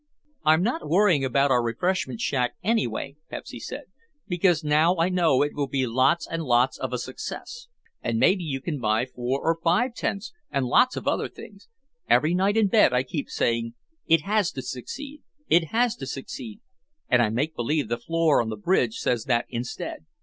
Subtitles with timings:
[0.43, 3.83] "I'm not worrying about our refreshment shack anyway," Pepsy said,
[4.27, 7.67] "because now I know it will be lots and lots of a success.
[8.01, 11.69] And maybe you can buy four or five tents and lots of other things.
[12.09, 13.75] Every night in bed I keep saying:
[14.07, 16.61] It has to succeed, It has to succeed,
[17.07, 20.07] and I make believe the floor on the bridge says that instead.